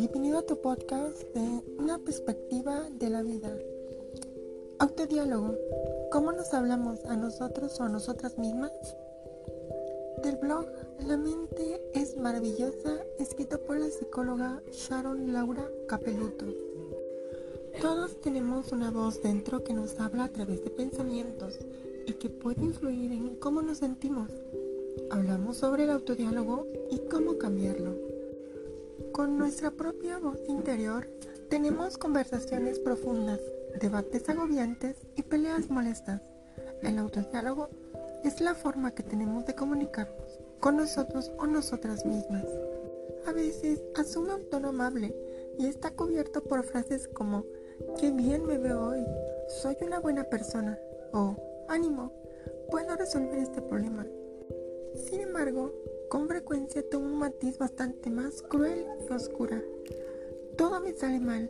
bienvenido 0.00 0.38
a 0.38 0.46
tu 0.46 0.58
podcast 0.62 1.22
de 1.34 1.62
una 1.76 1.98
perspectiva 1.98 2.88
de 2.98 3.10
la 3.10 3.22
vida. 3.22 3.54
Autodiálogo, 4.78 5.54
¿cómo 6.10 6.32
nos 6.32 6.54
hablamos 6.54 7.04
a 7.04 7.18
nosotros 7.18 7.78
o 7.78 7.82
a 7.84 7.90
nosotras 7.90 8.38
mismas? 8.38 8.72
Del 10.22 10.36
blog 10.36 10.64
La 11.06 11.18
mente 11.18 11.82
es 11.92 12.16
maravillosa, 12.16 12.96
escrito 13.18 13.60
por 13.60 13.78
la 13.78 13.90
psicóloga 13.90 14.62
Sharon 14.72 15.34
Laura 15.34 15.68
Capeluto. 15.86 16.46
Todos 17.82 18.18
tenemos 18.22 18.72
una 18.72 18.90
voz 18.90 19.22
dentro 19.22 19.62
que 19.62 19.74
nos 19.74 20.00
habla 20.00 20.24
a 20.24 20.32
través 20.32 20.64
de 20.64 20.70
pensamientos 20.70 21.58
y 22.06 22.14
que 22.14 22.30
puede 22.30 22.64
influir 22.64 23.12
en 23.12 23.36
cómo 23.36 23.60
nos 23.60 23.76
sentimos. 23.76 24.30
Hablamos 25.10 25.58
sobre 25.58 25.84
el 25.84 25.90
autodiálogo 25.90 26.66
y 26.90 27.00
cómo 27.00 27.36
cambiarlo. 27.36 28.09
Con 29.12 29.38
nuestra 29.38 29.70
propia 29.70 30.18
voz 30.18 30.38
interior 30.48 31.06
tenemos 31.48 31.98
conversaciones 31.98 32.78
profundas, 32.78 33.40
debates 33.80 34.28
agobiantes 34.28 34.96
y 35.16 35.22
peleas 35.22 35.68
molestas. 35.68 36.22
El 36.82 36.98
autodiálogo 36.98 37.68
es 38.24 38.40
la 38.40 38.54
forma 38.54 38.94
que 38.94 39.02
tenemos 39.02 39.46
de 39.46 39.54
comunicarnos 39.54 40.40
con 40.60 40.76
nosotros 40.76 41.32
o 41.38 41.46
nosotras 41.46 42.06
mismas. 42.06 42.44
A 43.26 43.32
veces 43.32 43.82
asume 43.96 44.34
un 44.34 44.48
tono 44.48 44.68
amable 44.68 45.14
y 45.58 45.66
está 45.66 45.90
cubierto 45.90 46.44
por 46.44 46.62
frases 46.62 47.08
como 47.08 47.44
qué 47.98 48.10
bien 48.12 48.46
me 48.46 48.58
veo 48.58 48.90
hoy, 48.90 49.04
soy 49.48 49.76
una 49.82 49.98
buena 49.98 50.24
persona 50.24 50.78
o 51.12 51.36
ánimo, 51.68 52.12
puedo 52.70 52.94
resolver 52.96 53.38
este 53.38 53.60
problema. 53.62 54.06
Sin 54.94 55.20
embargo, 55.20 55.72
con 56.10 56.26
frecuencia 56.26 56.82
toma 56.90 57.06
un 57.06 57.18
matiz 57.18 57.56
bastante 57.56 58.10
más 58.10 58.42
cruel 58.42 58.84
y 59.08 59.12
oscura. 59.12 59.62
Todo 60.58 60.80
me 60.80 60.92
sale 60.92 61.20
mal. 61.20 61.48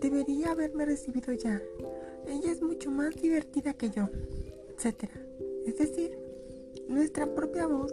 Debería 0.00 0.52
haberme 0.52 0.86
recibido 0.86 1.32
ya. 1.32 1.60
Ella 2.28 2.52
es 2.52 2.62
mucho 2.62 2.92
más 2.92 3.16
divertida 3.16 3.74
que 3.74 3.90
yo, 3.90 4.08
etc. 4.70 5.10
Es 5.66 5.78
decir, 5.78 6.16
nuestra 6.88 7.34
propia 7.34 7.66
voz 7.66 7.92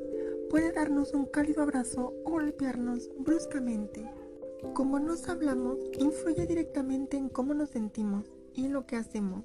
puede 0.51 0.71
darnos 0.71 1.11
un 1.15 1.25
cálido 1.25 1.63
abrazo 1.63 2.13
o 2.23 2.29
golpearnos 2.29 3.09
bruscamente. 3.17 4.07
Como 4.75 4.99
nos 4.99 5.27
hablamos, 5.27 5.79
influye 5.97 6.45
directamente 6.45 7.17
en 7.17 7.29
cómo 7.29 7.55
nos 7.55 7.71
sentimos 7.71 8.31
y 8.53 8.67
lo 8.67 8.85
que 8.85 8.97
hacemos. 8.97 9.43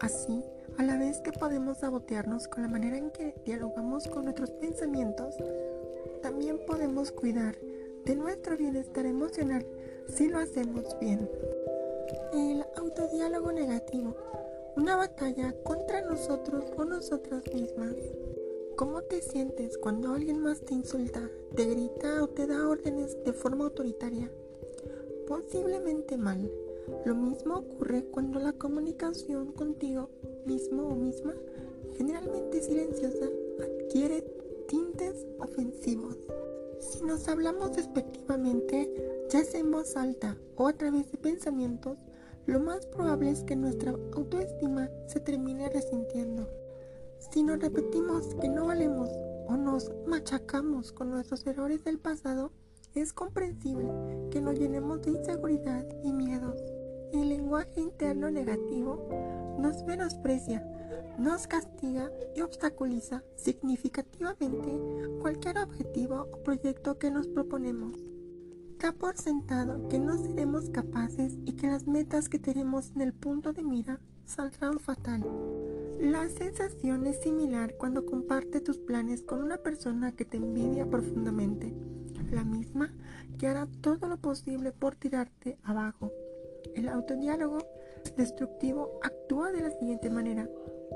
Así, 0.00 0.42
a 0.78 0.84
la 0.84 0.96
vez 0.96 1.20
que 1.20 1.32
podemos 1.32 1.78
sabotearnos 1.78 2.48
con 2.48 2.62
la 2.62 2.68
manera 2.68 2.96
en 2.96 3.10
que 3.10 3.34
dialogamos 3.44 4.06
con 4.06 4.24
nuestros 4.24 4.52
pensamientos, 4.52 5.34
también 6.20 6.58
podemos 6.66 7.12
cuidar 7.12 7.56
de 8.04 8.16
nuestro 8.16 8.56
bienestar 8.56 9.06
emocional 9.06 9.66
si 10.08 10.28
lo 10.28 10.38
hacemos 10.38 10.84
bien. 11.00 11.28
El 12.32 12.64
autodiálogo 12.76 13.52
negativo, 13.52 14.16
una 14.76 14.96
batalla 14.96 15.54
contra 15.64 16.00
nosotros 16.02 16.64
o 16.76 16.84
nosotras 16.84 17.42
mismas. 17.52 17.94
¿Cómo 18.76 19.02
te 19.02 19.20
sientes 19.20 19.76
cuando 19.76 20.12
alguien 20.12 20.38
más 20.38 20.60
te 20.60 20.74
insulta, 20.74 21.28
te 21.56 21.66
grita 21.66 22.22
o 22.22 22.28
te 22.28 22.46
da 22.46 22.68
órdenes 22.68 23.16
de 23.24 23.32
forma 23.32 23.64
autoritaria? 23.64 24.30
Posiblemente 25.26 26.16
mal. 26.16 26.50
Lo 27.04 27.14
mismo 27.14 27.56
ocurre 27.56 28.04
cuando 28.04 28.38
la 28.38 28.52
comunicación 28.52 29.52
contigo 29.52 30.10
mismo 30.46 30.88
o 30.88 30.94
misma, 30.94 31.34
generalmente 31.96 32.62
silenciosa, 32.62 33.28
adquiere 33.60 34.22
ofensivos. 35.38 36.16
Si 36.80 37.02
nos 37.02 37.28
hablamos 37.28 37.76
despectivamente, 37.76 39.26
ya 39.30 39.44
sea 39.44 39.60
en 39.60 39.70
voz 39.70 39.96
alta 39.96 40.36
o 40.56 40.68
a 40.68 40.72
través 40.72 41.10
de 41.10 41.18
pensamientos, 41.18 41.98
lo 42.46 42.60
más 42.60 42.86
probable 42.86 43.30
es 43.30 43.42
que 43.42 43.56
nuestra 43.56 43.92
autoestima 44.12 44.88
se 45.06 45.20
termine 45.20 45.68
resintiendo. 45.68 46.48
Si 47.18 47.42
nos 47.42 47.60
repetimos 47.60 48.34
que 48.40 48.48
no 48.48 48.66
valemos 48.66 49.10
o 49.48 49.56
nos 49.56 49.90
machacamos 50.06 50.92
con 50.92 51.10
nuestros 51.10 51.46
errores 51.46 51.84
del 51.84 51.98
pasado, 51.98 52.52
es 52.94 53.12
comprensible 53.12 53.92
que 54.30 54.40
nos 54.40 54.58
llenemos 54.58 55.02
de 55.02 55.12
inseguridad 55.12 55.86
y 56.02 56.12
miedos. 56.12 56.60
El 57.12 57.28
lenguaje 57.28 57.80
interno 57.80 58.30
negativo 58.30 59.08
nos 59.58 59.84
menosprecia, 59.84 60.66
nos 61.18 61.48
castiga 61.48 62.10
y 62.36 62.42
obstaculiza 62.42 63.24
significativamente 63.36 64.70
cualquier 65.20 65.58
objetivo 65.58 66.28
o 66.32 66.42
proyecto 66.42 66.98
que 66.98 67.10
nos 67.10 67.26
proponemos. 67.26 67.94
Da 68.78 68.92
por 68.92 69.16
sentado 69.16 69.88
que 69.88 69.98
no 69.98 70.16
seremos 70.16 70.70
capaces 70.70 71.36
y 71.44 71.54
que 71.54 71.66
las 71.66 71.88
metas 71.88 72.28
que 72.28 72.38
tenemos 72.38 72.92
en 72.94 73.02
el 73.02 73.12
punto 73.12 73.52
de 73.52 73.64
mira 73.64 74.00
saldrán 74.24 74.78
fatal. 74.78 75.24
La 76.00 76.28
sensación 76.28 77.04
es 77.08 77.20
similar 77.20 77.74
cuando 77.76 78.06
comparte 78.06 78.60
tus 78.60 78.78
planes 78.78 79.22
con 79.22 79.42
una 79.42 79.56
persona 79.56 80.12
que 80.12 80.24
te 80.24 80.36
envidia 80.36 80.88
profundamente, 80.88 81.74
la 82.30 82.44
misma 82.44 82.94
que 83.38 83.48
hará 83.48 83.66
todo 83.80 84.06
lo 84.06 84.18
posible 84.18 84.70
por 84.70 84.94
tirarte 84.94 85.58
abajo. 85.64 86.12
El 86.76 86.88
autodiálogo 86.88 87.58
destructivo 88.16 88.98
actúa 89.02 89.52
de 89.52 89.62
la 89.62 89.70
siguiente 89.70 90.10
manera. 90.10 90.48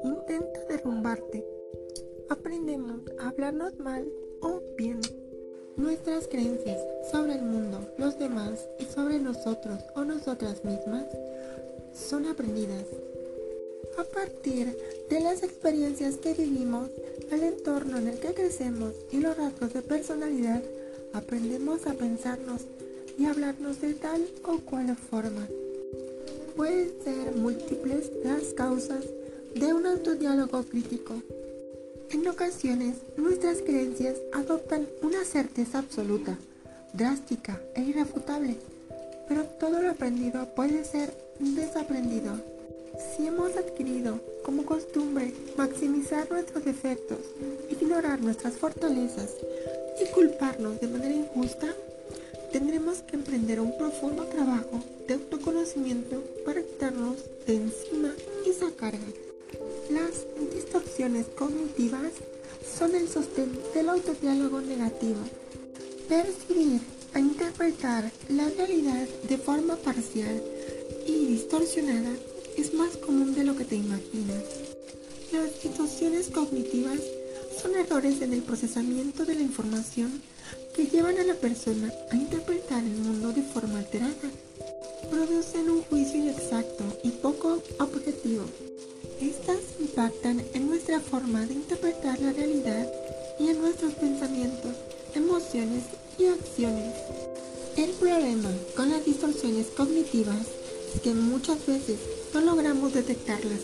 Intenta 0.04 0.60
derrumbarte. 0.68 1.44
Aprendemos 2.28 3.00
a 3.20 3.28
hablarnos 3.28 3.78
mal 3.78 4.08
o 4.40 4.60
bien. 4.76 5.00
Nuestras 5.76 6.28
creencias 6.28 6.80
sobre 7.10 7.34
el 7.34 7.42
mundo, 7.42 7.80
los 7.98 8.18
demás 8.18 8.68
y 8.78 8.84
sobre 8.84 9.18
nosotros 9.18 9.82
o 9.94 10.04
nosotras 10.04 10.64
mismas 10.64 11.06
son 11.94 12.26
aprendidas. 12.26 12.84
A 13.98 14.04
partir 14.04 14.76
de 15.08 15.20
las 15.20 15.42
experiencias 15.42 16.16
que 16.16 16.34
vivimos, 16.34 16.88
el 17.30 17.42
entorno 17.42 17.98
en 17.98 18.08
el 18.08 18.18
que 18.18 18.34
crecemos 18.34 18.94
y 19.10 19.20
los 19.20 19.36
rasgos 19.36 19.72
de 19.72 19.82
personalidad, 19.82 20.62
aprendemos 21.12 21.86
a 21.86 21.94
pensarnos 21.94 22.62
y 23.18 23.26
hablarnos 23.26 23.80
de 23.80 23.94
tal 23.94 24.26
o 24.44 24.58
cual 24.58 24.96
forma. 24.96 25.46
Pueden 26.56 26.92
ser 27.02 27.34
múltiples 27.34 28.10
las 28.24 28.52
causas 28.54 29.04
de 29.54 29.72
un 29.72 29.86
autodiálogo 29.86 30.62
crítico. 30.64 31.14
En 32.10 32.28
ocasiones, 32.28 32.96
nuestras 33.16 33.58
creencias 33.62 34.16
adoptan 34.32 34.86
una 35.02 35.24
certeza 35.24 35.78
absoluta, 35.78 36.38
drástica 36.92 37.60
e 37.74 37.82
irrefutable, 37.82 38.56
pero 39.28 39.44
todo 39.44 39.80
lo 39.80 39.90
aprendido 39.90 40.46
puede 40.54 40.84
ser 40.84 41.12
desaprendido. 41.38 42.32
Si 43.16 43.26
hemos 43.26 43.56
adquirido 43.56 44.20
como 44.44 44.66
costumbre 44.66 45.32
maximizar 45.56 46.30
nuestros 46.30 46.64
defectos, 46.64 47.18
ignorar 47.70 48.20
nuestras 48.20 48.54
fortalezas 48.54 49.30
y 50.02 50.12
culparnos 50.12 50.80
de 50.80 50.88
manera 50.88 51.14
injusta, 51.14 51.74
tendremos 52.52 52.98
que 52.98 53.16
emprender 53.16 53.60
un 53.60 53.76
profundo 53.78 54.24
trabajo 54.24 54.82
de 55.08 55.14
autoconocimiento 55.14 56.22
para 56.44 56.62
quitarnos 56.62 57.16
de 57.46 57.56
encima 57.56 58.12
esa 58.46 58.70
carga. 58.72 58.98
Las 59.90 60.26
distorsiones 60.54 61.26
cognitivas 61.36 62.12
son 62.78 62.94
el 62.94 63.08
sostén 63.08 63.58
del 63.74 63.88
autodiálogo 63.88 64.60
negativo. 64.60 65.20
Percibir 66.08 66.80
e 67.14 67.18
interpretar 67.18 68.10
la 68.28 68.48
realidad 68.50 69.08
de 69.28 69.38
forma 69.38 69.76
parcial 69.76 70.42
y 71.06 71.26
distorsionada 71.26 72.12
es 72.58 72.74
más 72.74 72.98
común 72.98 73.34
de 73.34 73.44
lo 73.44 73.56
que 73.56 73.64
te 73.64 73.76
imaginas. 73.76 74.44
Las 75.32 75.62
distorsiones 75.62 76.28
cognitivas 76.28 77.00
son 77.60 77.74
errores 77.74 78.22
en 78.22 78.32
el 78.32 78.42
procesamiento 78.42 79.24
de 79.24 79.34
la 79.34 79.42
información 79.42 80.22
que 80.74 80.86
llevan 80.86 81.18
a 81.18 81.24
la 81.24 81.34
persona 81.34 81.92
a 82.10 82.16
interpretar 82.16 82.82
el 82.82 82.96
mundo 82.96 83.32
de 83.32 83.42
forma 83.42 83.78
alterada. 83.78 84.30
Producen 85.10 85.70
un 85.70 85.82
juicio 85.82 86.16
inexacto 86.16 86.84
y 87.02 87.10
poco 87.10 87.62
objetivo. 87.78 88.44
Estas 89.20 89.58
impactan 89.80 90.42
en 90.54 90.68
nuestra 90.68 91.00
forma 91.00 91.44
de 91.46 91.54
interpretar 91.54 92.18
la 92.20 92.32
realidad 92.32 92.90
y 93.38 93.48
en 93.48 93.60
nuestros 93.60 93.94
pensamientos, 93.94 94.72
emociones 95.14 95.84
y 96.18 96.26
acciones. 96.26 96.94
El 97.76 97.90
problema 97.90 98.50
con 98.76 98.90
las 98.90 99.04
distorsiones 99.04 99.66
cognitivas 99.76 100.46
es 100.94 101.00
que 101.00 101.14
muchas 101.14 101.64
veces 101.66 101.98
no 102.34 102.40
logramos 102.40 102.92
detectarlas 102.92 103.60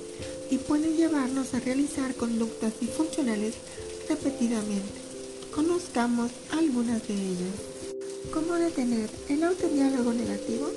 y 0.51 0.59
pueden 0.59 0.97
llevarnos 0.97 1.55
a 1.55 1.61
realizar 1.61 2.15
conductas 2.15 2.79
disfuncionales 2.81 3.55
repetidamente. 4.09 5.01
Conozcamos 5.55 6.31
algunas 6.51 7.07
de 7.07 7.15
ellas. 7.15 7.55
¿Cómo 8.33 8.55
detener 8.55 9.09
el 9.29 9.43
autodiálogo 9.43 10.13
negativo? 10.13 10.69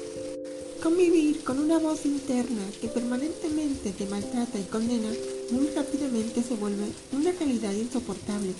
Convivir 0.82 1.44
con 1.44 1.60
una 1.60 1.78
voz 1.78 2.06
interna 2.06 2.64
que 2.82 2.88
permanentemente 2.88 3.92
te 3.92 4.06
maltrata 4.08 4.60
y 4.60 4.64
condena 4.64 5.12
muy 5.52 5.68
rápidamente 5.68 6.42
se 6.42 6.56
vuelve 6.56 6.86
una 7.12 7.32
realidad 7.32 7.74
insoportable. 7.74 8.54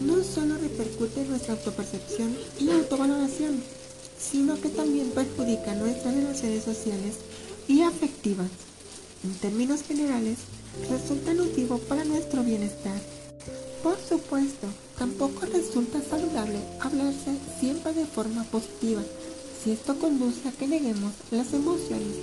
No 0.00 0.22
solo 0.22 0.58
repercute 0.58 1.22
en 1.22 1.30
nuestra 1.30 1.54
autopercepción 1.54 2.36
y 2.60 2.70
autovaloración, 2.70 3.62
sino 4.18 4.60
que 4.60 4.68
también 4.68 5.10
perjudica 5.10 5.74
nuestras 5.74 6.14
relaciones 6.14 6.64
sociales 6.64 7.14
y 7.68 7.82
afectivas. 7.82 8.50
En 9.24 9.32
términos 9.34 9.82
generales, 9.82 10.36
resulta 10.90 11.32
nocivo 11.32 11.78
para 11.78 12.04
nuestro 12.04 12.44
bienestar. 12.44 13.00
Por 13.82 13.96
supuesto, 13.98 14.68
tampoco 14.98 15.46
resulta 15.46 16.00
saludable 16.02 16.58
hablarse 16.80 17.36
siempre 17.58 17.94
de 17.94 18.04
forma 18.04 18.44
positiva, 18.44 19.02
si 19.62 19.72
esto 19.72 19.98
conduce 19.98 20.46
a 20.46 20.52
que 20.52 20.66
neguemos 20.66 21.12
las 21.30 21.52
emociones 21.54 22.16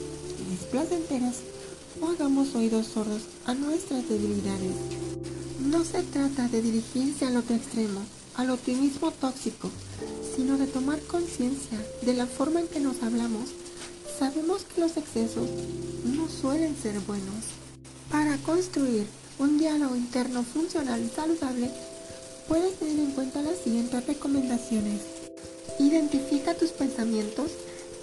displacenteras 0.50 1.38
o 2.01 2.07
hagamos 2.07 2.53
oídos 2.56 2.88
sordos 2.88 3.24
a 3.45 3.54
nuestras 3.54 4.07
debilidades. 4.07 4.75
No 5.59 5.83
se 5.83 6.04
trata 6.04 6.47
de 6.50 6.62
dirigirse 6.62 7.25
al 7.25 7.38
otro 7.38 7.56
extremo, 7.56 8.01
al 8.36 8.51
optimismo 8.51 9.12
tóxico, 9.12 9.69
sino 10.36 10.57
de 10.57 10.68
tomar 10.68 11.00
conciencia 11.01 11.83
de 12.04 12.13
la 12.13 12.25
forma 12.27 12.59
en 12.59 12.68
que 12.68 12.80
nos 12.80 13.01
hablamos. 13.04 13.50
Sabemos 14.21 14.62
que 14.65 14.81
los 14.81 14.97
excesos 14.97 15.50
no 16.03 16.29
suelen 16.29 16.77
ser 16.77 17.00
buenos. 17.00 17.57
Para 18.12 18.38
construir 18.38 19.07
un 19.39 19.57
diálogo 19.57 19.95
interno 19.95 20.44
funcional 20.44 21.01
y 21.01 21.09
saludable, 21.09 21.71
puedes 22.47 22.75
tener 22.75 23.00
en 23.00 23.13
cuenta 23.13 23.41
las 23.41 23.57
siguientes 23.57 24.06
recomendaciones. 24.06 25.01
Identifica 25.79 26.53
tus 26.53 26.69
pensamientos 26.69 27.50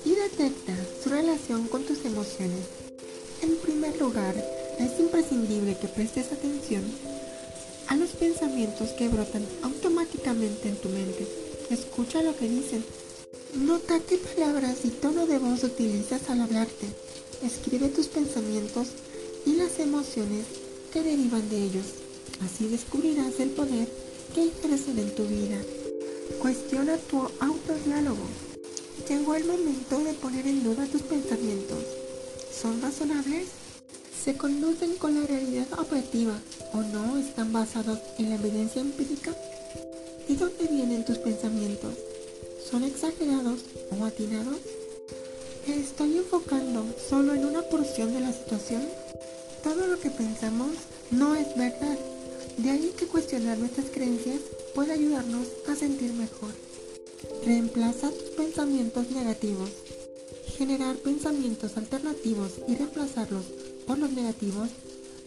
y 0.04 0.16
detecta 0.16 0.74
su 1.00 1.08
relación 1.08 1.68
con 1.68 1.84
tus 1.84 2.04
emociones. 2.04 2.66
En 3.40 3.54
primer 3.58 3.96
lugar, 4.00 4.34
es 4.80 4.98
imprescindible 4.98 5.78
que 5.78 5.86
prestes 5.86 6.32
atención 6.32 6.82
a 7.86 7.94
los 7.94 8.10
pensamientos 8.10 8.88
que 8.88 9.06
brotan 9.06 9.46
automáticamente 9.62 10.68
en 10.68 10.76
tu 10.78 10.88
mente. 10.88 11.28
Escucha 11.70 12.24
lo 12.24 12.36
que 12.36 12.48
dicen. 12.48 12.84
Nota 13.54 13.98
qué 14.00 14.18
palabras 14.18 14.84
y 14.84 14.90
tono 14.90 15.26
de 15.26 15.38
voz 15.38 15.64
utilizas 15.64 16.28
al 16.28 16.42
hablarte. 16.42 16.86
Escribe 17.42 17.88
tus 17.88 18.06
pensamientos 18.06 18.88
y 19.46 19.54
las 19.54 19.78
emociones 19.78 20.44
que 20.92 21.02
derivan 21.02 21.48
de 21.48 21.64
ellos. 21.64 21.86
Así 22.44 22.68
descubrirás 22.68 23.40
el 23.40 23.48
poder 23.50 23.88
que 24.34 24.48
ejercen 24.48 24.98
en 24.98 25.14
tu 25.14 25.24
vida. 25.24 25.56
Cuestiona 26.42 26.98
tu 26.98 27.22
autodiálogo. 27.40 28.26
Llegó 29.08 29.34
el 29.34 29.46
momento 29.46 29.98
de 30.00 30.12
poner 30.12 30.46
en 30.46 30.62
duda 30.62 30.84
tus 30.84 31.02
pensamientos. 31.02 31.78
¿Son 32.52 32.82
razonables? 32.82 33.46
¿Se 34.22 34.36
conducen 34.36 34.96
con 34.96 35.18
la 35.18 35.26
realidad 35.26 35.66
objetiva 35.78 36.38
o 36.74 36.82
no 36.82 37.16
están 37.16 37.50
basados 37.50 37.98
en 38.18 38.28
la 38.28 38.36
evidencia 38.36 38.82
empírica? 38.82 39.34
¿De 40.28 40.36
dónde 40.36 40.66
vienen 40.70 41.06
tus 41.06 41.16
pensamientos? 41.16 41.94
¿Son 42.70 42.84
exagerados 42.84 43.60
o 43.98 44.04
atinados? 44.04 44.58
¿Me 45.66 45.80
estoy 45.80 46.18
enfocando 46.18 46.84
solo 47.08 47.34
en 47.34 47.46
una 47.46 47.62
porción 47.62 48.12
de 48.12 48.20
la 48.20 48.30
situación? 48.30 48.82
Todo 49.62 49.86
lo 49.86 49.98
que 49.98 50.10
pensamos 50.10 50.72
no 51.10 51.34
es 51.34 51.56
verdad. 51.56 51.98
De 52.58 52.70
ahí 52.70 52.92
que 52.94 53.06
cuestionar 53.06 53.56
nuestras 53.56 53.86
creencias 53.86 54.40
puede 54.74 54.92
ayudarnos 54.92 55.46
a 55.66 55.74
sentir 55.76 56.12
mejor. 56.12 56.50
Reemplaza 57.42 58.10
tus 58.10 58.28
pensamientos 58.36 59.10
negativos. 59.12 59.70
Generar 60.58 60.96
pensamientos 60.96 61.74
alternativos 61.78 62.52
y 62.68 62.74
reemplazarlos 62.74 63.44
por 63.86 63.98
los 63.98 64.12
negativos 64.12 64.68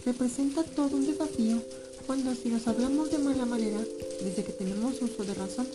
representa 0.06 0.64
todo 0.64 0.96
un 0.96 1.08
desafío 1.08 1.58
cuando 2.06 2.36
si 2.36 2.50
nos 2.50 2.68
hablamos 2.68 3.10
de 3.10 3.18
mala 3.18 3.46
manera 3.46 3.80
desde 4.24 4.44
que 4.44 4.54
tenemos 4.54 5.02
uso 5.02 5.24
de 5.24 5.34
razón. 5.34 5.68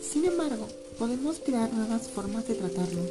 Sin 0.00 0.24
embargo, 0.24 0.66
podemos 0.98 1.38
crear 1.38 1.72
nuevas 1.72 2.08
formas 2.08 2.46
de 2.48 2.54
tratarlo. 2.54 3.02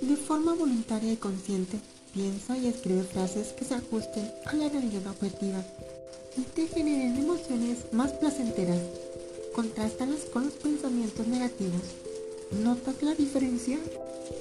De 0.00 0.16
forma 0.16 0.54
voluntaria 0.54 1.12
y 1.12 1.16
consciente, 1.16 1.78
piensa 2.14 2.56
y 2.56 2.68
escribe 2.68 3.02
frases 3.02 3.48
que 3.48 3.64
se 3.64 3.74
ajusten 3.74 4.30
a 4.46 4.54
la 4.54 4.68
realidad 4.68 5.06
objetiva 5.08 5.62
y 6.36 6.42
te 6.42 6.66
generen 6.66 7.16
emociones 7.16 7.92
más 7.92 8.12
placenteras 8.12 8.80
Contrástalas 9.54 10.20
con 10.32 10.44
los 10.44 10.54
pensamientos 10.54 11.26
negativos. 11.26 11.82
¿Notas 12.62 13.02
la 13.02 13.14
diferencia? 13.14 13.78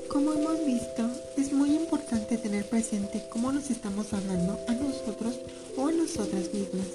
Como 0.07 0.33
hemos 0.33 0.63
visto, 0.65 1.09
es 1.35 1.51
muy 1.51 1.75
importante 1.75 2.37
tener 2.37 2.69
presente 2.69 3.23
cómo 3.31 3.51
nos 3.51 3.71
estamos 3.71 4.13
hablando 4.13 4.59
a 4.67 4.73
nosotros 4.73 5.39
o 5.75 5.87
a 5.87 5.91
nosotras 5.91 6.53
mismas, 6.53 6.85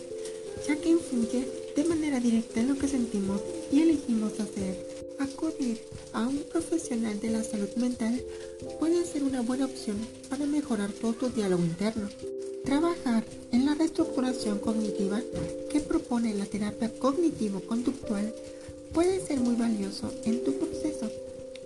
ya 0.66 0.76
que 0.76 0.90
influye 0.90 1.46
de 1.76 1.84
manera 1.84 2.20
directa 2.20 2.60
en 2.60 2.68
lo 2.68 2.76
que 2.76 2.88
sentimos 2.88 3.40
y 3.72 3.80
elegimos 3.80 4.38
hacer. 4.40 4.94
Acudir 5.18 5.80
a 6.12 6.26
un 6.26 6.38
profesional 6.50 7.20
de 7.20 7.30
la 7.30 7.44
salud 7.44 7.68
mental 7.76 8.20
puede 8.78 9.04
ser 9.04 9.22
una 9.22 9.42
buena 9.42 9.66
opción 9.66 9.96
para 10.28 10.46
mejorar 10.46 10.90
todo 10.92 11.12
tu 11.12 11.28
diálogo 11.28 11.62
interno. 11.62 12.08
Trabajar 12.64 13.24
en 13.52 13.66
la 13.66 13.74
reestructuración 13.74 14.58
cognitiva 14.58 15.20
que 15.70 15.80
propone 15.80 16.34
la 16.34 16.46
terapia 16.46 16.90
cognitivo-conductual 16.98 18.34
puede 18.92 19.20
ser 19.20 19.40
muy 19.40 19.54
valioso 19.56 20.12
en 20.24 20.42
tu 20.44 20.52
proceso, 20.54 21.10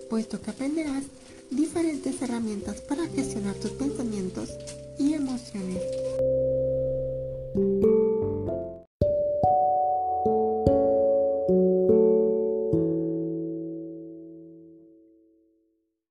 puesto 0.09 0.41
que 0.41 0.51
aprenderás 0.51 1.03
diferentes 1.49 2.21
herramientas 2.21 2.81
para 2.81 3.07
gestionar 3.07 3.55
tus 3.55 3.71
pensamientos 3.71 4.49
y 4.97 5.13
emociones. 5.13 5.81